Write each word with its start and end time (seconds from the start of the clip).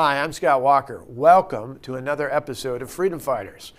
Hi, 0.00 0.22
I'm 0.22 0.32
Scott 0.32 0.62
Walker. 0.62 1.02
Welcome 1.08 1.80
to 1.80 1.96
another 1.96 2.32
episode 2.32 2.82
of 2.82 2.88
Freedom 2.88 3.18
Fighters. 3.18 3.72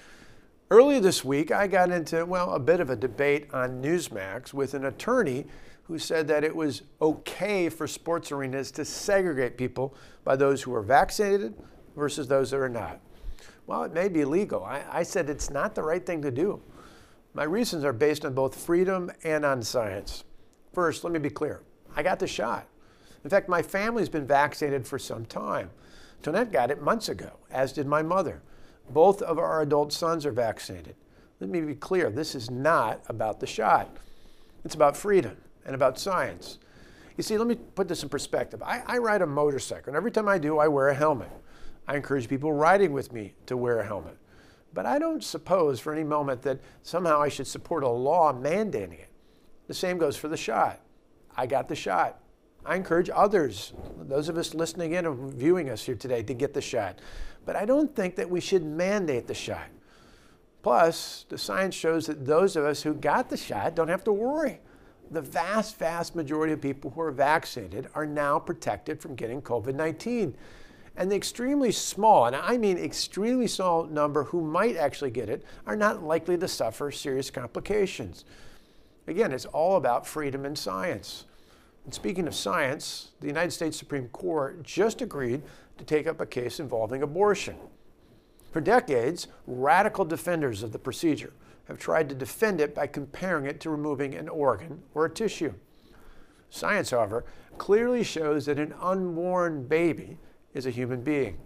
Earlier 0.70 1.00
this 1.00 1.24
week, 1.24 1.50
I 1.50 1.66
got 1.66 1.92
into, 1.92 2.26
well, 2.26 2.56
a 2.56 2.60
bit 2.60 2.82
of 2.82 2.90
a 2.90 2.96
debate 2.98 3.48
on 3.54 3.82
Newsmax 3.82 4.54
with 4.54 4.74
an 4.74 4.84
attorney 4.84 5.46
who 5.84 5.98
said 5.98 6.28
that 6.28 6.44
it 6.44 6.54
was 6.54 6.82
okay 7.02 7.70
for 7.70 7.88
sports 7.88 8.34
arenas 8.34 8.70
to 8.72 8.84
segregate 8.84 9.58
people 9.58 9.96
by 10.26 10.36
those 10.36 10.62
who 10.62 10.76
are 10.76 10.82
vaccinated 10.82 11.54
versus 11.96 12.28
those 12.28 12.52
that 12.52 12.60
are 12.60 12.68
not. 12.68 13.00
Well, 13.66 13.84
it 13.86 13.94
may 13.94 14.10
be 14.10 14.26
legal. 14.26 14.66
I, 14.66 14.84
I 14.92 15.04
said 15.04 15.30
it's 15.30 15.50
not 15.50 15.74
the 15.74 15.84
right 15.84 16.06
thing 16.06 16.22
to 16.24 16.32
do. 16.32 16.62
My 17.34 17.44
reasons 17.44 17.86
are 17.86 17.94
based 17.94 18.26
on 18.26 18.34
both 18.34 18.56
freedom 18.56 19.10
and 19.24 19.46
on 19.46 19.64
science. 19.64 20.26
First, 20.74 21.06
let 21.06 21.14
me 21.14 21.20
be 21.20 21.30
clear 21.30 21.62
I 21.96 22.04
got 22.04 22.20
the 22.20 22.28
shot. 22.28 22.68
In 23.24 23.30
fact, 23.30 23.48
my 23.48 23.62
family's 23.62 24.10
been 24.10 24.28
vaccinated 24.28 24.86
for 24.86 25.00
some 25.00 25.26
time. 25.26 25.70
Tonette 26.22 26.52
got 26.52 26.72
it 26.72 26.82
months 26.82 27.10
ago, 27.10 27.32
as 27.52 27.74
did 27.74 27.88
my 27.88 28.02
mother. 28.02 28.42
Both 28.90 29.22
of 29.22 29.38
our 29.38 29.62
adult 29.62 29.94
sons 29.94 30.26
are 30.26 30.32
vaccinated. 30.32 30.96
Let 31.40 31.50
me 31.50 31.62
be 31.62 31.76
clear 31.76 32.10
this 32.10 32.36
is 32.36 32.52
not 32.52 33.02
about 33.08 33.40
the 33.40 33.48
shot, 33.48 33.96
it's 34.66 34.76
about 34.76 34.98
freedom 34.98 35.38
and 35.66 35.76
about 35.76 36.00
science. 36.00 36.60
You 37.16 37.24
see, 37.24 37.38
let 37.38 37.48
me 37.48 37.56
put 37.56 37.88
this 37.88 38.04
in 38.04 38.10
perspective. 38.10 38.64
I, 38.64 38.82
I 38.86 38.98
ride 38.98 39.22
a 39.22 39.28
motorcycle, 39.28 39.90
and 39.90 39.98
every 39.98 40.12
time 40.12 40.28
I 40.28 40.38
do, 40.38 40.58
I 40.58 40.70
wear 40.70 40.88
a 40.88 40.94
helmet. 40.96 41.30
I 41.88 41.96
encourage 41.96 42.30
people 42.30 42.54
riding 42.54 42.94
with 42.94 43.12
me 43.12 43.34
to 43.48 43.58
wear 43.58 43.80
a 43.80 43.86
helmet. 43.86 44.18
But 44.74 44.86
I 44.86 45.00
don't 45.00 45.24
suppose 45.24 45.80
for 45.80 45.92
any 45.92 46.04
moment 46.04 46.42
that 46.44 46.60
somehow 46.84 47.22
I 47.22 47.30
should 47.30 47.48
support 47.48 47.84
a 47.84 47.90
law 47.90 48.32
mandating 48.32 49.00
it. 49.00 49.10
The 49.68 49.74
same 49.74 49.98
goes 49.98 50.16
for 50.16 50.28
the 50.28 50.38
shot. 50.38 50.80
I 51.36 51.46
got 51.46 51.68
the 51.68 51.76
shot. 51.76 52.22
I 52.66 52.76
encourage 52.76 53.10
others, 53.10 53.74
those 53.98 54.30
of 54.30 54.38
us 54.38 54.54
listening 54.54 54.94
in 54.94 55.06
and 55.06 55.34
viewing 55.34 55.70
us 55.70 55.84
here 55.84 55.96
today, 55.96 56.24
to 56.24 56.34
get 56.34 56.54
the 56.54 56.62
shot. 56.62 57.00
But 57.46 57.56
I 57.56 57.66
don't 57.66 57.96
think 57.96 58.16
that 58.16 58.30
we 58.30 58.42
should 58.42 58.64
mandate 58.64 59.28
the 59.28 59.34
shot. 59.34 59.68
Plus, 60.62 61.26
the 61.30 61.38
science 61.38 61.74
shows 61.74 62.08
that 62.08 62.26
those 62.26 62.56
of 62.56 62.66
us 62.66 62.84
who 62.84 62.94
got 62.94 63.30
the 63.30 63.38
shot 63.38 63.76
don't 63.76 63.88
have 63.88 64.04
to 64.04 64.12
worry. 64.12 64.60
The 65.12 65.22
vast, 65.22 65.80
vast 65.80 66.16
majority 66.16 66.54
of 66.54 66.62
people 66.62 66.92
who 66.92 67.02
are 67.02 67.12
vaccinated 67.12 67.88
are 67.96 68.06
now 68.06 68.38
protected 68.38 69.02
from 69.02 69.16
getting 69.16 69.42
COVID 69.42 69.74
19. 69.74 70.36
And 70.98 71.10
the 71.10 71.16
extremely 71.16 71.72
small, 71.72 72.26
and 72.26 72.36
I 72.36 72.58
mean 72.58 72.78
extremely 72.78 73.48
small 73.48 73.86
number 73.86 74.26
who 74.26 74.42
might 74.42 74.76
actually 74.76 75.12
get 75.12 75.30
it, 75.30 75.46
are 75.66 75.78
not 75.78 76.04
likely 76.04 76.38
to 76.38 76.48
suffer 76.48 76.92
serious 76.92 77.32
complications. 77.32 78.26
Again, 79.08 79.32
it's 79.32 79.46
all 79.46 79.78
about 79.78 80.06
freedom 80.06 80.46
and 80.46 80.58
science. 80.58 81.26
And 81.90 81.94
speaking 81.96 82.28
of 82.28 82.36
science, 82.36 83.14
the 83.20 83.26
United 83.26 83.50
States 83.50 83.76
Supreme 83.76 84.10
Court 84.10 84.62
just 84.62 85.02
agreed 85.02 85.42
to 85.80 85.84
take 85.84 86.06
up 86.06 86.22
a 86.22 86.26
case 86.28 86.60
involving 86.60 87.02
abortion. 87.02 87.56
For 88.52 88.62
decades, 88.62 89.26
radical 89.48 90.06
defenders 90.06 90.62
of 90.62 90.72
the 90.72 90.78
procedure 90.78 91.34
have 91.68 91.80
tried 91.80 92.08
to 92.10 92.14
defend 92.14 92.62
it 92.62 92.76
by 92.76 92.86
comparing 92.86 93.48
it 93.48 93.60
to 93.62 93.72
removing 93.72 94.14
an 94.14 94.30
organ 94.30 94.84
or 94.94 95.06
a 95.06 95.10
tissue. 95.10 95.52
Science, 96.52 96.92
however, 96.92 97.26
clearly 97.58 98.04
shows 98.04 98.46
that 98.46 98.60
an 98.60 98.76
unborn 98.80 99.68
baby 99.68 100.20
is 100.54 100.68
a 100.68 100.70
human 100.70 101.02
being. 101.02 101.40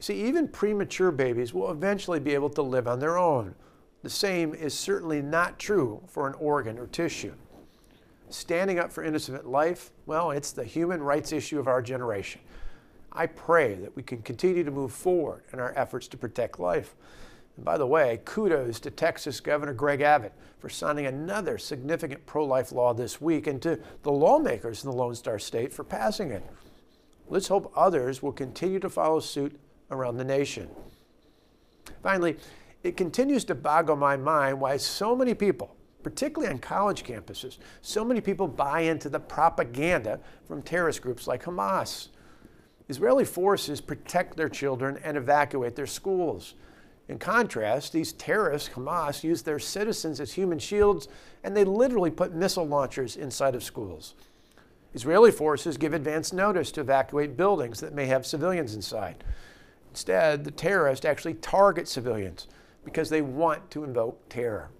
See, 0.00 0.20
even 0.20 0.48
premature 0.48 1.12
babies 1.12 1.54
will 1.54 1.70
eventually 1.70 2.18
be 2.18 2.34
able 2.34 2.50
to 2.50 2.62
live 2.62 2.88
on 2.88 2.98
their 2.98 3.18
own. 3.18 3.54
The 4.02 4.10
same 4.10 4.52
is 4.52 4.74
certainly 4.76 5.22
not 5.22 5.60
true 5.60 6.02
for 6.08 6.26
an 6.26 6.34
organ 6.34 6.76
or 6.76 6.88
tissue 6.88 7.34
standing 8.30 8.78
up 8.78 8.92
for 8.92 9.04
innocent 9.04 9.46
life, 9.46 9.92
well, 10.06 10.30
it's 10.30 10.52
the 10.52 10.64
human 10.64 11.02
rights 11.02 11.32
issue 11.32 11.58
of 11.58 11.68
our 11.68 11.82
generation. 11.82 12.40
I 13.12 13.26
pray 13.26 13.74
that 13.74 13.96
we 13.96 14.02
can 14.02 14.22
continue 14.22 14.62
to 14.64 14.70
move 14.70 14.92
forward 14.92 15.44
in 15.52 15.58
our 15.58 15.72
efforts 15.76 16.06
to 16.08 16.16
protect 16.16 16.60
life. 16.60 16.94
And 17.56 17.64
by 17.64 17.78
the 17.78 17.86
way, 17.86 18.20
kudos 18.24 18.78
to 18.80 18.90
Texas 18.90 19.40
Governor 19.40 19.72
Greg 19.72 20.02
Abbott 20.02 20.34
for 20.58 20.68
signing 20.68 21.06
another 21.06 21.56
significant 21.56 22.26
pro 22.26 22.44
life 22.44 22.72
law 22.72 22.92
this 22.92 23.20
week 23.20 23.46
and 23.46 23.60
to 23.62 23.78
the 24.02 24.12
lawmakers 24.12 24.84
in 24.84 24.90
the 24.90 24.96
Lone 24.96 25.14
Star 25.14 25.38
State 25.38 25.72
for 25.72 25.84
passing 25.84 26.30
it. 26.30 26.44
Let's 27.28 27.48
hope 27.48 27.72
others 27.74 28.22
will 28.22 28.32
continue 28.32 28.78
to 28.80 28.90
follow 28.90 29.20
suit 29.20 29.58
around 29.90 30.18
the 30.18 30.24
nation. 30.24 30.68
Finally, 32.02 32.36
it 32.82 32.96
continues 32.96 33.44
to 33.44 33.54
boggle 33.54 33.96
my 33.96 34.16
mind 34.16 34.60
why 34.60 34.76
so 34.76 35.16
many 35.16 35.34
people 35.34 35.74
particularly 36.06 36.48
on 36.48 36.56
college 36.60 37.02
campuses, 37.02 37.58
so 37.82 38.04
many 38.04 38.20
people 38.20 38.46
buy 38.46 38.82
into 38.82 39.08
the 39.08 39.18
propaganda 39.18 40.20
from 40.46 40.62
terrorist 40.62 41.02
groups 41.02 41.26
like 41.26 41.42
Hamas. 41.42 42.10
Israeli 42.88 43.24
forces 43.24 43.80
protect 43.80 44.36
their 44.36 44.48
children 44.48 45.00
and 45.02 45.16
evacuate 45.16 45.74
their 45.74 45.84
schools. 45.84 46.54
In 47.08 47.18
contrast, 47.18 47.92
these 47.92 48.12
terrorists, 48.12 48.68
Hamas, 48.68 49.24
use 49.24 49.42
their 49.42 49.58
citizens 49.58 50.20
as 50.20 50.32
human 50.32 50.60
shields 50.60 51.08
and 51.42 51.56
they 51.56 51.64
literally 51.64 52.12
put 52.12 52.32
missile 52.32 52.68
launchers 52.68 53.16
inside 53.16 53.56
of 53.56 53.64
schools. 53.64 54.14
Israeli 54.94 55.32
forces 55.32 55.76
give 55.76 55.92
advance 55.92 56.32
notice 56.32 56.70
to 56.70 56.82
evacuate 56.82 57.36
buildings 57.36 57.80
that 57.80 57.94
may 57.94 58.06
have 58.06 58.24
civilians 58.24 58.76
inside. 58.76 59.24
Instead, 59.90 60.44
the 60.44 60.52
terrorists 60.52 61.04
actually 61.04 61.34
target 61.34 61.88
civilians 61.88 62.46
because 62.84 63.10
they 63.10 63.22
want 63.22 63.68
to 63.72 63.82
invoke 63.82 64.28
terror. 64.28 64.70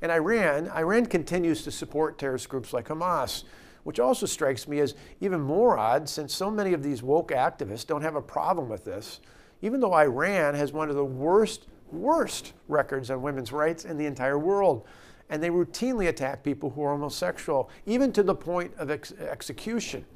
And 0.00 0.12
Iran, 0.12 0.68
Iran 0.70 1.06
continues 1.06 1.62
to 1.62 1.70
support 1.70 2.18
terrorist 2.18 2.48
groups 2.48 2.72
like 2.72 2.88
Hamas, 2.88 3.44
which 3.84 3.98
also 3.98 4.26
strikes 4.26 4.68
me 4.68 4.80
as 4.80 4.94
even 5.20 5.40
more 5.40 5.78
odd 5.78 6.08
since 6.08 6.34
so 6.34 6.50
many 6.50 6.72
of 6.72 6.82
these 6.82 7.02
woke 7.02 7.30
activists 7.30 7.86
don't 7.86 8.02
have 8.02 8.14
a 8.14 8.22
problem 8.22 8.68
with 8.68 8.84
this, 8.84 9.20
even 9.62 9.80
though 9.80 9.94
Iran 9.94 10.54
has 10.54 10.72
one 10.72 10.88
of 10.88 10.96
the 10.96 11.04
worst, 11.04 11.66
worst 11.90 12.52
records 12.68 13.10
on 13.10 13.22
women's 13.22 13.52
rights 13.52 13.84
in 13.84 13.96
the 13.96 14.06
entire 14.06 14.38
world. 14.38 14.86
And 15.30 15.42
they 15.42 15.50
routinely 15.50 16.08
attack 16.08 16.42
people 16.42 16.70
who 16.70 16.82
are 16.82 16.92
homosexual, 16.92 17.70
even 17.86 18.12
to 18.12 18.22
the 18.22 18.34
point 18.34 18.72
of 18.78 18.90
ex- 18.90 19.12
execution. 19.12 20.06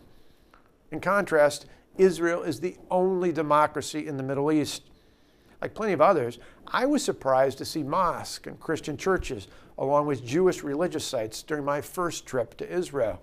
In 0.90 1.00
contrast, 1.00 1.66
Israel 1.98 2.42
is 2.42 2.60
the 2.60 2.76
only 2.90 3.32
democracy 3.32 4.06
in 4.06 4.16
the 4.16 4.22
Middle 4.22 4.50
East 4.50 4.84
like 5.62 5.74
plenty 5.74 5.92
of 5.92 6.00
others, 6.00 6.40
I 6.66 6.86
was 6.86 7.04
surprised 7.04 7.56
to 7.58 7.64
see 7.64 7.84
mosques 7.84 8.48
and 8.48 8.58
Christian 8.58 8.96
churches 8.96 9.46
along 9.78 10.06
with 10.06 10.26
Jewish 10.26 10.64
religious 10.64 11.04
sites 11.04 11.42
during 11.44 11.64
my 11.64 11.80
first 11.80 12.26
trip 12.26 12.56
to 12.56 12.70
Israel. 12.70 13.22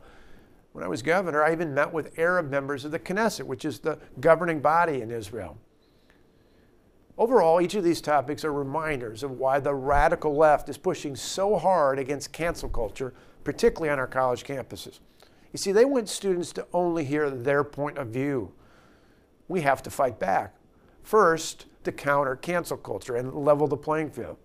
When 0.71 0.85
I 0.85 0.87
was 0.87 1.01
governor, 1.01 1.43
I 1.43 1.51
even 1.51 1.73
met 1.73 1.91
with 1.91 2.17
Arab 2.17 2.49
members 2.49 2.85
of 2.85 2.91
the 2.91 2.99
Knesset, 2.99 3.43
which 3.43 3.65
is 3.65 3.79
the 3.79 3.99
governing 4.21 4.61
body 4.61 5.01
in 5.01 5.11
Israel. 5.11 5.57
Overall, 7.17 7.59
each 7.59 7.75
of 7.75 7.83
these 7.83 7.99
topics 7.99 8.45
are 8.45 8.53
reminders 8.53 9.21
of 9.21 9.31
why 9.31 9.59
the 9.59 9.75
radical 9.75 10.33
left 10.33 10.69
is 10.69 10.77
pushing 10.77 11.17
so 11.17 11.57
hard 11.57 11.99
against 11.99 12.31
cancel 12.31 12.69
culture, 12.69 13.13
particularly 13.43 13.89
on 13.89 13.99
our 13.99 14.07
college 14.07 14.45
campuses. 14.45 14.99
You 15.51 15.57
see, 15.57 15.73
they 15.73 15.83
want 15.83 16.07
students 16.07 16.53
to 16.53 16.67
only 16.71 17.03
hear 17.03 17.29
their 17.29 17.65
point 17.65 17.97
of 17.97 18.07
view. 18.07 18.53
We 19.49 19.59
have 19.61 19.83
to 19.83 19.89
fight 19.89 20.19
back. 20.19 20.55
First, 21.03 21.65
to 21.83 21.91
counter 21.91 22.35
cancel 22.35 22.77
culture 22.77 23.15
and 23.15 23.33
level 23.33 23.67
the 23.67 23.77
playing 23.77 24.11
field. 24.11 24.37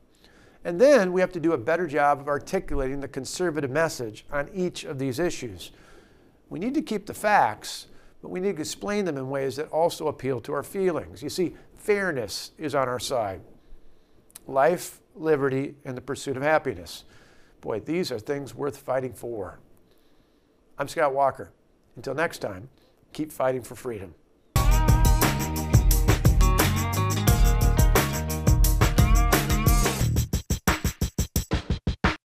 And 0.65 0.81
then 0.81 1.13
we 1.13 1.21
have 1.21 1.33
to 1.33 1.41
do 1.41 1.53
a 1.53 1.59
better 1.59 1.87
job 1.87 2.21
of 2.21 2.29
articulating 2.29 3.01
the 3.01 3.09
conservative 3.09 3.71
message 3.71 4.25
on 4.33 4.49
each 4.55 4.85
of 4.85 4.99
these 4.99 5.19
issues. 5.19 5.73
We 6.49 6.59
need 6.59 6.75
to 6.75 6.83
keep 6.83 7.07
the 7.07 7.15
facts, 7.15 7.89
but 8.23 8.31
we 8.31 8.41
need 8.41 8.57
to 8.57 8.63
explain 8.63 9.05
them 9.05 9.19
in 9.19 9.29
ways 9.29 9.57
that 9.57 9.69
also 9.69 10.09
appeal 10.09 10.41
to 10.43 10.55
our 10.55 10.63
feelings. 10.63 11.23
You 11.23 11.29
see, 11.29 11.55
fairness 11.77 12.53
is 12.57 12.75
on 12.75 12.89
our 12.89 12.99
side. 12.99 13.43
Life, 14.47 15.01
liberty, 15.15 15.75
and 15.85 15.97
the 15.97 16.01
pursuit 16.01 16.37
of 16.37 16.43
happiness. 16.43 17.05
Boy, 17.61 17.81
these 17.81 18.11
are 18.11 18.19
things 18.19 18.55
worth 18.55 18.79
fighting 18.79 19.13
for. 19.13 19.61
I'm 20.79 20.89
Scott 20.89 21.15
Walker. 21.15 21.51
Until 21.97 22.15
next 22.15 22.39
time, 22.39 22.69
keep 23.13 23.31
fighting 23.31 23.63
for 23.63 23.75
freedom. 23.75 24.15